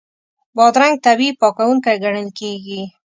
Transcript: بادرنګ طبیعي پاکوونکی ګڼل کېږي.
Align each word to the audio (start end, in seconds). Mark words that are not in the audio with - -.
بادرنګ 0.55 0.95
طبیعي 1.05 1.37
پاکوونکی 1.41 1.95
ګڼل 2.03 2.27
کېږي. 2.39 2.81